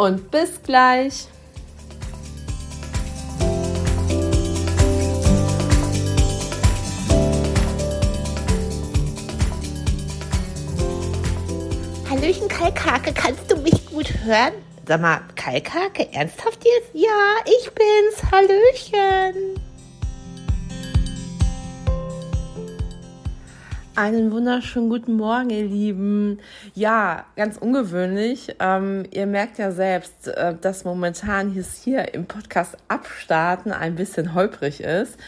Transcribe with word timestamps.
und 0.00 0.30
bis 0.30 0.62
gleich. 0.62 1.26
Hallöchen 12.08 12.48
Kalkhake, 12.48 13.12
kannst 13.12 13.50
du 13.50 13.56
mich 13.56 13.86
gut 13.86 14.08
hören? 14.24 14.54
Sag 14.86 15.00
mal, 15.02 15.20
Kalkhake, 15.36 16.12
ernsthaft 16.12 16.64
jetzt? 16.64 16.90
Ja, 16.94 17.08
ich 17.44 17.70
bin's. 17.72 18.32
Hallöchen. 18.32 19.59
Einen 24.00 24.32
wunderschönen 24.32 24.88
guten 24.88 25.12
Morgen, 25.12 25.50
ihr 25.50 25.66
Lieben. 25.66 26.38
Ja, 26.74 27.26
ganz 27.36 27.58
ungewöhnlich. 27.58 28.56
Ähm, 28.58 29.04
ihr 29.10 29.26
merkt 29.26 29.58
ja 29.58 29.72
selbst, 29.72 30.26
äh, 30.26 30.54
dass 30.58 30.86
momentan 30.86 31.50
hier 31.50 32.14
im 32.14 32.24
Podcast 32.24 32.78
Abstarten 32.88 33.72
ein 33.72 33.96
bisschen 33.96 34.32
holprig 34.32 34.80
ist. 34.80 35.18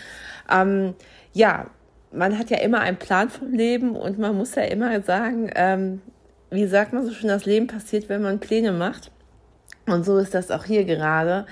Ähm, 0.51 0.95
ja, 1.35 1.67
man 2.13 2.39
hat 2.39 2.49
ja 2.49 2.61
immer 2.61 2.81
einen 2.81 2.97
Plan 2.97 3.29
vom 3.29 3.53
Leben 3.53 3.95
und 3.95 4.19
man 4.19 4.39
muss 4.39 4.55
ja 4.55 4.63
immer 4.63 5.03
sagen, 5.03 5.51
ähm, 5.55 6.01
wie 6.49 6.67
sagt 6.67 6.95
man 6.95 7.05
so 7.05 7.13
schön, 7.13 7.29
das 7.29 7.45
Leben 7.45 7.67
passiert, 7.67 8.09
wenn 8.09 8.23
man 8.23 8.41
Pläne 8.41 8.73
macht. 8.73 9.11
Und 9.87 10.05
so 10.05 10.19
ist 10.19 10.35
das 10.35 10.51
auch 10.51 10.65
hier 10.65 10.85
gerade. 10.85 11.47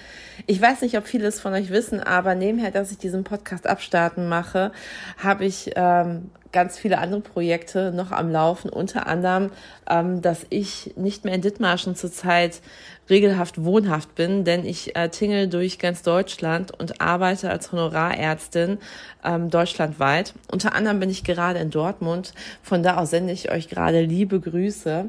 Ich 0.47 0.63
weiß 0.63 0.83
nicht, 0.83 0.97
ob 0.97 1.07
viele 1.07 1.27
es 1.27 1.41
von 1.41 1.53
euch 1.53 1.71
wissen, 1.71 2.01
aber 2.01 2.35
nebenher, 2.35 2.71
dass 2.71 2.93
ich 2.93 2.99
diesen 2.99 3.25
Podcast 3.25 3.67
abstarten 3.67 4.29
mache, 4.29 4.71
habe 5.19 5.45
ich 5.45 5.73
ähm, 5.75 6.31
ganz 6.53 6.79
viele 6.79 6.99
andere 6.99 7.21
Projekte 7.21 7.93
noch 7.93 8.13
am 8.13 8.31
Laufen, 8.31 8.71
unter 8.71 9.07
anderem, 9.07 9.51
ähm, 9.89 10.23
dass 10.23 10.47
ich 10.51 10.93
nicht 10.97 11.25
mehr 11.25 11.35
in 11.35 11.43
Dithmarschen 11.43 11.95
zurzeit 11.95 12.61
regelhaft 13.09 13.63
wohnhaft 13.63 14.15
bin, 14.15 14.45
denn 14.45 14.65
ich 14.65 14.97
äh, 14.97 15.09
tingel 15.09 15.49
durch 15.49 15.79
ganz 15.79 16.03
Deutschland 16.03 16.73
und 16.79 17.01
arbeite 17.01 17.51
als 17.51 17.73
Honorarärztin 17.73 18.79
ähm, 19.25 19.51
deutschlandweit. 19.51 20.35
Unter 20.51 20.75
anderem 20.75 21.01
bin 21.01 21.11
ich 21.11 21.25
gerade 21.25 21.59
in 21.59 21.71
Dortmund, 21.71 22.33
von 22.63 22.83
da 22.83 22.97
aus 22.97 23.11
sende 23.11 23.33
ich 23.33 23.51
euch 23.51 23.69
gerade 23.69 24.01
liebe 24.01 24.41
Grüße. 24.41 25.09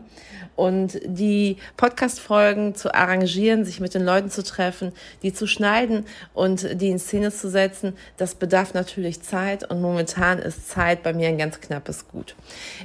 Und 0.56 1.00
die 1.06 1.58
Podcast-Folgen 1.78 2.76
zu 2.76 2.94
arrangieren, 3.12 3.66
sich 3.66 3.80
mit 3.80 3.94
den 3.94 4.04
Leuten 4.04 4.30
zu 4.30 4.44
treffen, 4.44 4.94
die 5.22 5.34
zu 5.34 5.48
schneiden 5.48 6.06
und 6.34 6.82
die 6.82 6.90
in 6.90 7.00
Szene 7.00 7.32
zu 7.32 7.50
setzen, 7.50 7.94
das 8.18 8.36
bedarf 8.36 8.74
natürlich 8.74 9.22
Zeit 9.22 9.70
und 9.70 9.82
momentan 9.82 10.40
ist 10.40 10.70
Zeit 10.70 11.04
bei 11.04 11.14
mir 11.14 11.28
ein 11.28 11.38
ganz 11.38 11.60
knappes 11.60 12.08
Gut. 12.08 12.36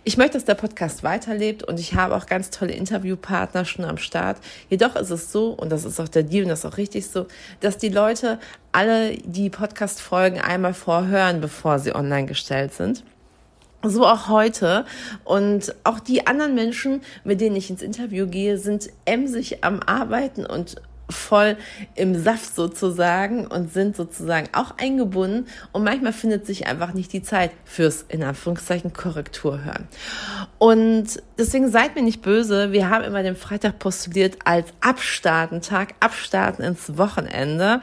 Ich 0.05 0.17
möchte, 0.17 0.35
dass 0.35 0.45
der 0.45 0.55
Podcast 0.55 1.03
weiterlebt 1.03 1.63
und 1.63 1.79
ich 1.79 1.95
habe 1.95 2.17
auch 2.17 2.27
ganz 2.27 2.51
tolle 2.51 2.73
Interviewpartner 2.73 3.65
schon 3.65 3.85
am 3.85 3.99
Start. 3.99 4.39
Jedoch 4.69 4.97
ist 4.97 5.11
es 5.11 5.33
so, 5.33 5.51
und 5.51 5.71
das 5.71 5.85
ist 5.85 6.01
auch 6.01 6.09
der 6.09 6.25
Deal 6.25 6.45
und 6.45 6.51
das 6.51 6.61
ist 6.61 6.67
auch 6.67 6.77
richtig 6.77 7.07
so, 7.07 7.27
dass 7.61 7.79
die 7.79 7.89
Leute 7.89 8.39
alle 8.73 9.17
die 9.17 9.49
Podcast-Folgen 9.49 10.41
einmal 10.41 10.75
vorhören, 10.75 11.41
bevor 11.41 11.79
sie 11.79 11.95
online 11.95 12.27
gestellt 12.27 12.75
sind. 12.75 13.05
So 13.83 14.07
auch 14.07 14.29
heute. 14.29 14.85
Und 15.25 15.75
auch 15.85 16.01
die 16.01 16.27
anderen 16.27 16.55
Menschen, 16.55 17.03
mit 17.25 17.41
denen 17.41 17.57
ich 17.57 17.71
ins 17.71 17.83
Interview 17.83 18.27
gehe, 18.27 18.59
sind 18.59 18.91
emsig 19.05 19.63
am 19.65 19.81
Arbeiten 19.81 20.45
und 20.47 20.77
voll 21.09 21.57
im 21.95 22.21
Saft 22.21 22.55
sozusagen 22.55 23.47
und 23.47 23.73
sind 23.73 23.97
sozusagen 23.97 24.49
auch 24.53 24.77
eingebunden 24.79 25.47
und 25.73 25.85
manchmal 25.85 26.13
findet 26.13 26.47
sich 26.47 26.67
einfach 26.67 26.95
nicht 26.95 27.13
die 27.13 27.23
Zeit 27.23 27.53
fürs 27.65 28.05
in 28.09 28.23
Anführungszeichen 28.23 28.93
Korrektur 28.93 29.65
hören. 29.65 29.87
Und 30.59 31.23
deswegen 31.39 31.71
seid 31.71 31.95
mir 31.95 32.03
nicht 32.03 32.23
böse, 32.23 32.73
wir 32.73 32.91
haben 32.91 33.05
immer 33.05 33.23
den 33.23 33.37
Freitag 33.37 33.79
postuliert 33.79 34.39
als 34.45 34.69
Abstartentag, 34.81 35.95
Abstarten 36.01 36.65
ins 36.65 36.97
Wochenende. 36.99 37.83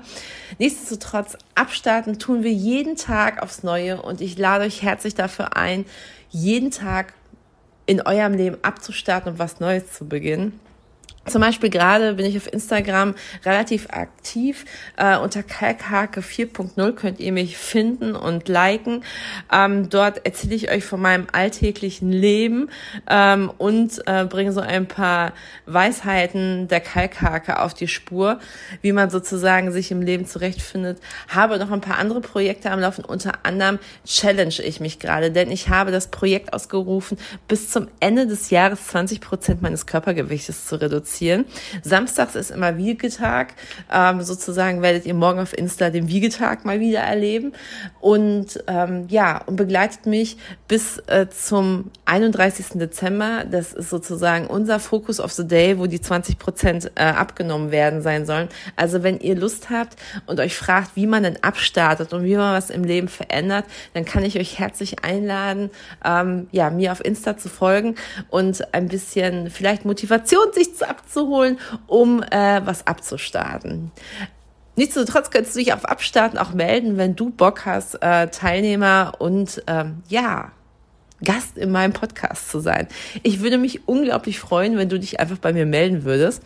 Nichtsdestotrotz, 0.59 1.37
Abstarten 1.55 2.19
tun 2.19 2.43
wir 2.43 2.51
jeden 2.51 2.95
Tag 2.95 3.41
aufs 3.41 3.63
Neue 3.63 4.01
und 4.01 4.21
ich 4.21 4.37
lade 4.37 4.65
euch 4.65 4.81
herzlich 4.81 5.15
dafür 5.15 5.55
ein, 5.55 5.85
jeden 6.29 6.71
Tag 6.71 7.13
in 7.85 8.01
eurem 8.01 8.33
Leben 8.33 8.57
abzustarten 8.61 9.33
und 9.33 9.39
was 9.39 9.59
Neues 9.59 9.91
zu 9.93 10.07
beginnen. 10.07 10.59
Zum 11.25 11.39
Beispiel 11.39 11.69
gerade 11.69 12.15
bin 12.15 12.25
ich 12.25 12.35
auf 12.35 12.51
Instagram 12.51 13.15
relativ 13.45 13.87
aktiv. 13.91 14.65
Äh, 14.97 15.17
unter 15.17 15.41
Kalkhake 15.41 16.19
4.0 16.19 16.91
könnt 16.93 17.21
ihr 17.21 17.31
mich 17.31 17.57
finden 17.57 18.13
und 18.13 18.49
liken. 18.49 19.05
Ähm, 19.51 19.89
dort 19.89 20.25
erzähle 20.25 20.55
ich 20.55 20.69
euch 20.69 20.83
von 20.83 20.99
meinem 20.99 21.27
alltäglichen 21.31 22.11
Leben 22.11 22.69
ähm, 23.09 23.49
und 23.57 24.05
äh, 24.05 24.25
bringe 24.25 24.51
so 24.51 24.59
ein 24.59 24.85
paar 24.85 25.31
Weisheiten 25.65 26.67
der 26.67 26.81
Kalkhake 26.81 27.61
auf 27.61 27.73
die 27.73 27.87
Spur, 27.87 28.39
wie 28.81 28.91
man 28.91 29.09
sozusagen 29.09 29.71
sich 29.71 29.91
im 29.91 30.01
Leben 30.01 30.25
zurechtfindet. 30.25 30.99
Habe 31.29 31.57
noch 31.57 31.71
ein 31.71 31.81
paar 31.81 31.99
andere 31.99 32.19
Projekte 32.19 32.69
am 32.69 32.81
Laufen. 32.81 33.05
Unter 33.05 33.31
anderem 33.43 33.79
challenge 34.05 34.61
ich 34.61 34.81
mich 34.81 34.99
gerade, 34.99 35.31
denn 35.31 35.49
ich 35.51 35.69
habe 35.69 35.91
das 35.91 36.07
Projekt 36.07 36.51
ausgerufen, 36.51 37.17
bis 37.47 37.69
zum 37.69 37.87
Ende 38.01 38.27
des 38.27 38.49
Jahres 38.49 38.87
20 38.87 39.21
Prozent 39.21 39.61
meines 39.61 39.85
Körpergewichtes 39.85 40.65
zu 40.65 40.75
reduzieren 40.75 41.12
reduzieren. 41.13 41.45
Samstags 41.81 42.35
ist 42.35 42.51
immer 42.51 42.77
Wiegetag. 42.77 43.53
Ähm, 43.91 44.21
sozusagen 44.21 44.81
werdet 44.81 45.05
ihr 45.05 45.13
morgen 45.13 45.39
auf 45.39 45.57
Insta 45.57 45.89
den 45.89 46.07
Wiegetag 46.07 46.65
mal 46.65 46.79
wieder 46.79 46.99
erleben. 46.99 47.53
Und 47.99 48.63
ähm, 48.67 49.05
ja, 49.09 49.41
und 49.45 49.55
begleitet 49.55 50.05
mich 50.05 50.37
bis 50.67 50.99
äh, 51.07 51.27
zum 51.29 51.91
31. 52.05 52.79
Dezember. 52.79 53.45
Das 53.49 53.73
ist 53.73 53.89
sozusagen 53.89 54.47
unser 54.47 54.79
Focus 54.79 55.19
of 55.19 55.31
the 55.31 55.47
Day, 55.47 55.77
wo 55.77 55.87
die 55.87 56.01
20 56.01 56.39
Prozent 56.39 56.91
äh, 56.95 57.03
abgenommen 57.03 57.71
werden 57.71 58.01
sein 58.01 58.25
sollen. 58.25 58.49
Also 58.75 59.03
wenn 59.03 59.19
ihr 59.19 59.35
Lust 59.35 59.69
habt 59.69 59.95
und 60.25 60.39
euch 60.39 60.55
fragt, 60.55 60.95
wie 60.95 61.07
man 61.07 61.23
denn 61.23 61.43
abstartet 61.43 62.13
und 62.13 62.23
wie 62.23 62.35
man 62.35 62.55
was 62.55 62.69
im 62.69 62.83
Leben 62.83 63.07
verändert, 63.07 63.65
dann 63.93 64.05
kann 64.05 64.23
ich 64.23 64.37
euch 64.37 64.59
herzlich 64.59 65.03
einladen, 65.03 65.69
ähm, 66.03 66.47
ja, 66.51 66.69
mir 66.69 66.91
auf 66.91 67.03
Insta 67.03 67.37
zu 67.37 67.49
folgen 67.49 67.95
und 68.29 68.73
ein 68.73 68.87
bisschen 68.87 69.49
vielleicht 69.49 69.85
Motivation 69.85 70.51
sich 70.53 70.75
zu 70.75 70.87
abzuholen, 71.03 71.59
um 71.87 72.23
äh, 72.23 72.61
was 72.65 72.87
abzustarten. 72.87 73.91
Nichtsdestotrotz 74.75 75.29
könntest 75.29 75.55
du 75.55 75.59
dich 75.59 75.73
auf 75.73 75.85
Abstarten 75.85 76.39
auch 76.39 76.53
melden, 76.53 76.97
wenn 76.97 77.15
du 77.15 77.29
Bock 77.29 77.65
hast, 77.65 78.01
äh, 78.01 78.27
Teilnehmer 78.29 79.13
und 79.19 79.61
ähm, 79.67 80.01
ja, 80.07 80.51
Gast 81.23 81.57
in 81.57 81.71
meinem 81.71 81.93
Podcast 81.93 82.49
zu 82.49 82.59
sein. 82.59 82.87
Ich 83.23 83.41
würde 83.41 83.57
mich 83.57 83.87
unglaublich 83.87 84.39
freuen, 84.39 84.77
wenn 84.77 84.89
du 84.89 84.99
dich 84.99 85.19
einfach 85.19 85.37
bei 85.37 85.53
mir 85.53 85.65
melden 85.65 86.03
würdest 86.03 86.43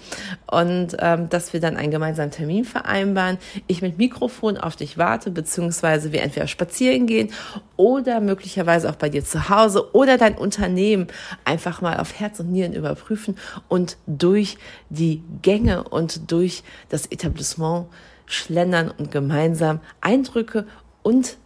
und 0.49 0.95
ähm, 0.99 1.29
dass 1.29 1.53
wir 1.53 1.59
dann 1.59 1.77
einen 1.77 1.91
gemeinsamen 1.91 2.31
Termin 2.31 2.65
vereinbaren. 2.65 3.37
Ich 3.67 3.81
mit 3.81 3.97
Mikrofon 3.97 4.57
auf 4.57 4.75
dich 4.75 4.97
warte, 4.97 5.31
beziehungsweise 5.31 6.11
wir 6.11 6.21
entweder 6.21 6.47
spazieren 6.47 7.07
gehen 7.07 7.29
oder 7.75 8.19
möglicherweise 8.19 8.89
auch 8.89 8.95
bei 8.95 9.09
dir 9.09 9.23
zu 9.23 9.49
Hause 9.49 9.93
oder 9.93 10.17
dein 10.17 10.37
Unternehmen 10.37 11.07
einfach 11.45 11.81
mal 11.81 11.99
auf 11.99 12.19
Herz 12.19 12.39
und 12.39 12.51
Nieren 12.51 12.73
überprüfen 12.73 13.37
und 13.67 13.97
durch 14.05 14.57
die 14.89 15.23
Gänge 15.41 15.83
und 15.83 16.31
durch 16.31 16.63
das 16.89 17.05
Etablissement 17.07 17.87
schlendern 18.25 18.91
und 18.95 19.11
gemeinsam 19.11 19.79
Eindrücke 20.01 20.67
und 21.01 21.37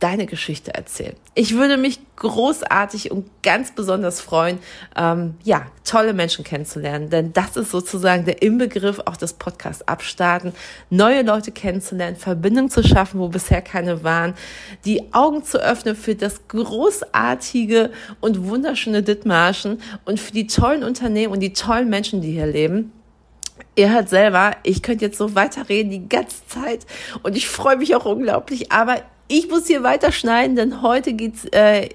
deine 0.00 0.26
Geschichte 0.26 0.74
erzählen. 0.74 1.16
Ich 1.34 1.54
würde 1.54 1.76
mich 1.76 2.00
großartig 2.16 3.10
und 3.10 3.26
ganz 3.42 3.72
besonders 3.74 4.20
freuen, 4.20 4.58
ähm, 4.96 5.34
ja, 5.44 5.66
tolle 5.84 6.12
Menschen 6.12 6.44
kennenzulernen, 6.44 7.10
denn 7.10 7.32
das 7.32 7.56
ist 7.56 7.70
sozusagen 7.70 8.24
der 8.24 8.42
Inbegriff 8.42 9.00
auch 9.04 9.16
des 9.16 9.34
Podcasts 9.34 9.86
abstarten, 9.86 10.52
neue 10.90 11.22
Leute 11.22 11.52
kennenzulernen, 11.52 12.16
Verbindungen 12.16 12.70
zu 12.70 12.82
schaffen, 12.82 13.20
wo 13.20 13.28
bisher 13.28 13.62
keine 13.62 14.02
waren, 14.04 14.34
die 14.84 15.12
Augen 15.12 15.44
zu 15.44 15.58
öffnen 15.58 15.96
für 15.96 16.14
das 16.14 16.48
großartige 16.48 17.90
und 18.20 18.48
wunderschöne 18.48 19.02
Dithmarschen 19.02 19.80
und 20.04 20.20
für 20.20 20.32
die 20.32 20.46
tollen 20.46 20.84
Unternehmen 20.84 21.32
und 21.32 21.40
die 21.40 21.52
tollen 21.52 21.88
Menschen, 21.88 22.20
die 22.20 22.32
hier 22.32 22.46
leben. 22.46 22.92
Ihr 23.76 23.92
hört 23.92 24.08
selber, 24.08 24.56
ich 24.64 24.82
könnte 24.82 25.04
jetzt 25.04 25.18
so 25.18 25.34
weiterreden 25.36 25.90
die 25.90 26.08
ganze 26.08 26.44
Zeit 26.48 26.84
und 27.22 27.36
ich 27.36 27.48
freue 27.48 27.76
mich 27.76 27.94
auch 27.94 28.06
unglaublich, 28.06 28.72
aber 28.72 29.02
ich 29.28 29.48
muss 29.48 29.66
hier 29.66 29.82
weiter 29.82 30.10
schneiden, 30.10 30.56
denn 30.56 30.82
heute 30.82 31.12
geht's 31.12 31.44
äh, 31.52 31.90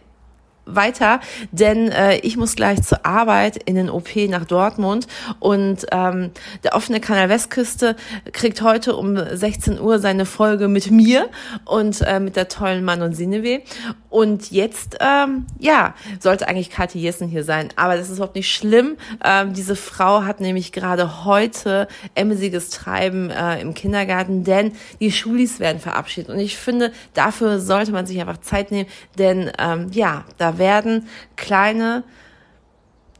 weiter, 0.65 1.19
denn 1.51 1.89
äh, 1.89 2.17
ich 2.17 2.37
muss 2.37 2.55
gleich 2.55 2.81
zur 2.83 3.05
Arbeit 3.05 3.57
in 3.57 3.75
den 3.75 3.89
OP 3.89 4.15
nach 4.29 4.45
Dortmund 4.45 5.07
und 5.39 5.85
ähm, 5.91 6.31
der 6.63 6.75
offene 6.75 6.99
Kanal 6.99 7.29
Westküste 7.29 7.95
kriegt 8.31 8.61
heute 8.61 8.95
um 8.95 9.17
16 9.17 9.79
Uhr 9.79 9.99
seine 9.99 10.25
Folge 10.25 10.67
mit 10.67 10.91
mir 10.91 11.29
und 11.65 12.01
äh, 12.01 12.19
mit 12.19 12.35
der 12.35 12.47
tollen 12.47 12.85
Mann 12.85 13.01
und 13.01 13.15
Sinewe 13.15 13.61
und 14.09 14.51
jetzt, 14.51 14.97
ähm, 14.99 15.45
ja, 15.59 15.95
sollte 16.19 16.47
eigentlich 16.47 16.69
Kathi 16.69 16.99
Jessen 16.99 17.27
hier 17.27 17.43
sein, 17.43 17.69
aber 17.75 17.97
das 17.97 18.09
ist 18.09 18.17
überhaupt 18.17 18.35
nicht 18.35 18.53
schlimm. 18.53 18.97
Ähm, 19.23 19.53
diese 19.53 19.75
Frau 19.75 20.23
hat 20.23 20.39
nämlich 20.39 20.71
gerade 20.71 21.25
heute 21.25 21.87
emsiges 22.15 22.69
Treiben 22.69 23.29
äh, 23.29 23.59
im 23.59 23.73
Kindergarten, 23.73 24.43
denn 24.43 24.73
die 24.99 25.11
Schulis 25.11 25.59
werden 25.59 25.79
verabschiedet 25.79 26.29
und 26.29 26.39
ich 26.39 26.57
finde, 26.57 26.93
dafür 27.13 27.59
sollte 27.59 27.91
man 27.91 28.05
sich 28.05 28.19
einfach 28.21 28.39
Zeit 28.39 28.71
nehmen, 28.71 28.87
denn 29.17 29.51
ähm, 29.59 29.89
ja, 29.91 30.23
da 30.37 30.52
werden 30.57 31.07
kleine 31.35 32.03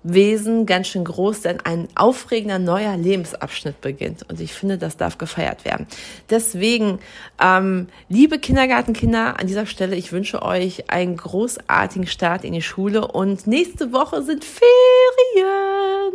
Wesen 0.04 0.66
ganz 0.66 0.88
schön 0.88 1.06
groß, 1.06 1.42
denn 1.42 1.62
ein 1.62 1.88
aufregender 1.96 2.60
neuer 2.60 2.98
Lebensabschnitt 2.98 3.80
beginnt. 3.80 4.30
Und 4.30 4.42
ich 4.42 4.54
finde, 4.54 4.78
das 4.78 4.98
darf 4.98 5.18
gefeiert 5.18 5.64
werden. 5.64 5.88
Deswegen, 6.30 7.00
ähm, 7.42 7.88
liebe 8.10 8.38
Kindergartenkinder, 8.38 9.40
an 9.40 9.48
dieser 9.48 9.66
Stelle, 9.66 9.96
ich 9.96 10.12
wünsche 10.12 10.42
euch 10.42 10.90
einen 10.90 11.16
großartigen 11.16 12.08
Start 12.08 12.44
in 12.44 12.54
die 12.54 12.62
Schule 12.62 13.08
und 13.08 13.48
nächste 13.48 13.94
Woche 13.94 14.22
sind 14.24 14.44
Ferien. 14.44 16.14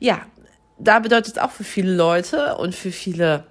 Ja, 0.00 0.22
da 0.78 0.98
bedeutet 0.98 1.36
es 1.36 1.42
auch 1.42 1.50
für 1.50 1.64
viele 1.64 1.94
Leute 1.94 2.56
und 2.56 2.74
für 2.74 2.90
viele 2.90 3.44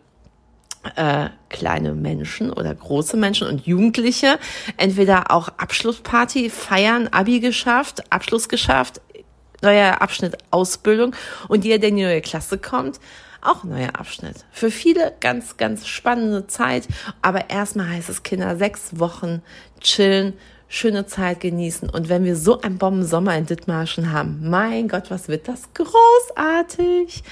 äh, 0.96 1.30
kleine 1.50 1.94
Menschen 1.94 2.52
oder 2.52 2.74
große 2.74 3.18
Menschen 3.18 3.48
und 3.48 3.66
Jugendliche 3.66 4.38
entweder 4.78 5.32
auch 5.32 5.50
Abschlussparty 5.58 6.50
feiern, 6.50 7.08
Abi 7.10 7.40
geschafft, 7.40 8.12
Abschluss 8.12 8.50
geschafft, 8.50 9.02
neuer 9.62 10.02
Abschnitt 10.02 10.38
Ausbildung 10.52 11.16
und 11.48 11.64
jeder, 11.64 11.80
der 11.80 11.90
in 11.90 11.98
die 11.98 12.04
neue 12.04 12.22
Klasse 12.22 12.58
kommt, 12.58 13.00
auch 13.42 13.64
neuer 13.64 14.00
Abschnitt. 14.00 14.46
Für 14.52 14.72
viele 14.72 15.14
ganz, 15.20 15.58
ganz 15.58 15.88
spannende 15.88 16.48
Zeit. 16.48 16.88
Aber 17.22 17.50
erstmal 17.50 17.90
heißt 17.90 18.10
es 18.10 18.24
Kinder 18.24 18.56
sechs 18.58 19.00
Wochen 19.00 19.42
chillen, 19.82 20.34
schöne 20.68 21.06
Zeit 21.06 21.42
genießen. 21.42 21.90
Und 21.90 22.10
wenn 22.10 22.24
wir 22.24 22.36
so 22.36 22.62
einen 22.62 22.78
Bombensommer 22.78 23.38
in 23.38 23.46
Dithmarschen 23.46 24.12
haben, 24.12 24.50
mein 24.50 24.88
Gott, 24.88 25.12
was 25.12 25.28
wird 25.28 25.48
das 25.48 25.70
großartig. 25.74 27.24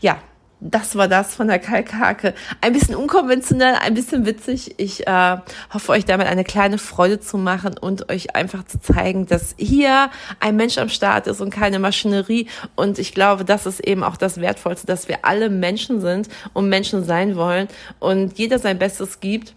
Ja, 0.00 0.18
das 0.60 0.94
war 0.96 1.08
das 1.08 1.34
von 1.34 1.48
der 1.48 1.58
Kalkhake. 1.58 2.34
Ein 2.60 2.72
bisschen 2.72 2.94
unkonventionell, 2.94 3.74
ein 3.74 3.94
bisschen 3.94 4.26
witzig. 4.26 4.74
Ich 4.76 5.06
äh, 5.06 5.36
hoffe, 5.72 5.92
euch 5.92 6.04
damit 6.04 6.26
eine 6.26 6.44
kleine 6.44 6.78
Freude 6.78 7.18
zu 7.20 7.38
machen 7.38 7.78
und 7.78 8.10
euch 8.10 8.36
einfach 8.36 8.64
zu 8.64 8.80
zeigen, 8.80 9.26
dass 9.26 9.54
hier 9.56 10.10
ein 10.38 10.56
Mensch 10.56 10.78
am 10.78 10.88
Start 10.88 11.26
ist 11.26 11.40
und 11.40 11.50
keine 11.50 11.78
Maschinerie. 11.78 12.48
Und 12.76 12.98
ich 12.98 13.14
glaube, 13.14 13.44
das 13.44 13.66
ist 13.66 13.80
eben 13.80 14.02
auch 14.02 14.16
das 14.16 14.40
Wertvollste, 14.40 14.86
dass 14.86 15.08
wir 15.08 15.24
alle 15.24 15.48
Menschen 15.48 16.00
sind 16.00 16.28
und 16.52 16.68
Menschen 16.68 17.04
sein 17.04 17.36
wollen 17.36 17.68
und 17.98 18.38
jeder 18.38 18.58
sein 18.58 18.78
Bestes 18.78 19.20
gibt 19.20 19.54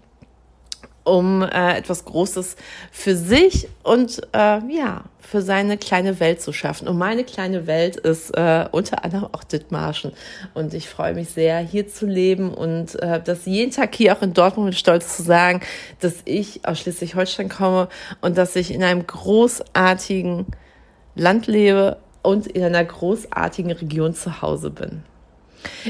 um 1.03 1.41
äh, 1.41 1.77
etwas 1.77 2.05
Großes 2.05 2.55
für 2.91 3.15
sich 3.15 3.67
und 3.83 4.21
äh, 4.33 4.59
ja, 4.73 5.03
für 5.19 5.41
seine 5.41 5.77
kleine 5.77 6.19
Welt 6.19 6.41
zu 6.41 6.53
schaffen. 6.53 6.87
Und 6.87 6.97
meine 6.97 7.23
kleine 7.23 7.65
Welt 7.65 7.95
ist 7.95 8.31
äh, 8.37 8.67
unter 8.71 9.03
anderem 9.03 9.29
auch 9.31 9.43
Dithmarschen. 9.43 10.11
Und 10.53 10.73
ich 10.73 10.89
freue 10.89 11.13
mich 11.13 11.29
sehr, 11.29 11.59
hier 11.59 11.87
zu 11.87 12.05
leben 12.05 12.53
und 12.53 13.01
äh, 13.01 13.21
das 13.23 13.45
jeden 13.45 13.71
Tag 13.71 13.95
hier 13.95 14.15
auch 14.15 14.21
in 14.21 14.33
Dortmund 14.33 14.67
mit 14.67 14.77
Stolz 14.77 15.15
zu 15.17 15.23
sagen, 15.23 15.61
dass 15.99 16.15
ich 16.25 16.65
aus 16.67 16.79
Schleswig-Holstein 16.79 17.49
komme 17.49 17.89
und 18.21 18.37
dass 18.37 18.55
ich 18.55 18.71
in 18.71 18.83
einem 18.83 19.07
großartigen 19.07 20.45
Land 21.15 21.47
lebe 21.47 21.97
und 22.21 22.47
in 22.47 22.63
einer 22.63 22.83
großartigen 22.83 23.71
Region 23.71 24.13
zu 24.13 24.41
Hause 24.41 24.69
bin. 24.69 25.03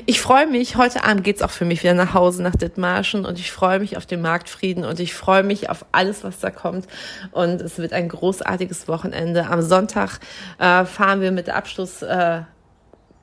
Ich 0.05 0.21
freue 0.21 0.47
mich, 0.47 0.75
heute 0.75 1.03
Abend 1.03 1.23
geht's 1.23 1.41
auch 1.41 1.51
für 1.51 1.65
mich 1.65 1.83
wieder 1.83 1.93
nach 1.93 2.13
Hause 2.13 2.43
nach 2.43 2.55
Dithmarschen 2.55 3.25
und 3.25 3.39
ich 3.39 3.51
freue 3.51 3.79
mich 3.79 3.97
auf 3.97 4.05
den 4.05 4.21
Marktfrieden 4.21 4.85
und 4.85 4.99
ich 4.99 5.13
freue 5.13 5.43
mich 5.43 5.69
auf 5.69 5.85
alles, 5.91 6.23
was 6.23 6.39
da 6.39 6.49
kommt 6.49 6.87
und 7.31 7.61
es 7.61 7.77
wird 7.77 7.93
ein 7.93 8.09
großartiges 8.09 8.87
Wochenende. 8.87 9.47
Am 9.47 9.61
Sonntag 9.61 10.19
äh, 10.59 10.85
fahren 10.85 11.21
wir 11.21 11.31
mit 11.31 11.49
Abschluss 11.49 12.01
äh, 12.01 12.41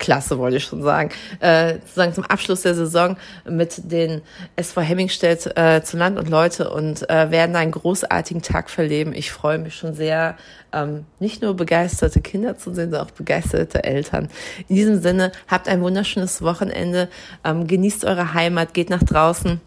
Klasse, 0.01 0.39
wollte 0.39 0.57
ich 0.57 0.65
schon 0.65 0.83
sagen, 0.83 1.11
äh, 1.39 1.75
sozusagen 1.75 2.15
zum 2.15 2.25
Abschluss 2.25 2.63
der 2.63 2.75
Saison 2.75 3.17
mit 3.49 3.93
den 3.93 4.23
SV 4.57 4.81
Hemmingstedt 4.81 5.57
äh, 5.57 5.83
zu 5.85 5.97
Land 5.97 6.19
und 6.19 6.29
Leute 6.29 6.71
und 6.71 7.09
äh, 7.09 7.31
werden 7.31 7.55
einen 7.55 7.71
großartigen 7.71 8.43
Tag 8.43 8.71
verleben. 8.71 9.13
Ich 9.15 9.31
freue 9.31 9.59
mich 9.59 9.77
schon 9.77 9.95
sehr, 9.95 10.37
ähm, 10.73 11.05
nicht 11.21 11.43
nur 11.43 11.55
begeisterte 11.55 12.21
Kinder 12.21 12.57
zu 12.57 12.75
sehen, 12.75 12.91
sondern 12.91 13.07
auch 13.07 13.13
begeisterte 13.13 13.85
Eltern. 13.85 14.29
In 14.69 14.77
diesem 14.77 15.01
Sinne, 15.01 15.31
habt 15.47 15.69
ein 15.69 15.83
wunderschönes 15.83 16.43
Wochenende, 16.43 17.09
ähm, 17.45 17.67
genießt 17.67 18.05
eure 18.05 18.35
Heimat, 18.35 18.75
geht 18.75 18.91
nach 18.91 19.03
draußen. 19.03 19.61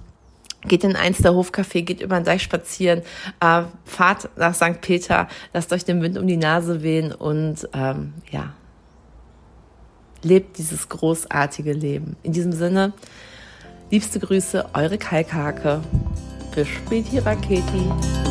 Geht 0.65 0.85
in 0.85 0.95
eins 0.95 1.17
der 1.17 1.33
Hofcafé, 1.33 1.81
geht 1.81 1.99
über 2.01 2.15
den 2.15 2.23
Deich 2.23 2.41
spazieren, 2.41 3.01
äh, 3.41 3.63
fahrt 3.83 4.29
nach 4.37 4.55
St. 4.55 4.79
Peter, 4.79 5.27
lasst 5.53 5.73
euch 5.73 5.83
den 5.83 6.01
Wind 6.01 6.17
um 6.17 6.25
die 6.25 6.37
Nase 6.37 6.83
wehen 6.83 7.11
und 7.11 7.67
ähm, 7.73 8.13
ja, 8.31 8.53
lebt 10.23 10.57
dieses 10.57 10.89
großartige 10.89 11.73
Leben. 11.73 12.15
In 12.23 12.33
diesem 12.33 12.51
Sinne, 12.51 12.93
liebste 13.91 14.19
Grüße, 14.19 14.65
eure 14.73 14.97
Kalkhake. 14.97 15.81
Bis 16.55 16.67
späti, 16.67 17.19
Raketi. 17.19 18.22